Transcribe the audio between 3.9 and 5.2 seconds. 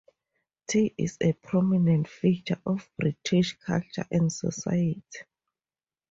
and society.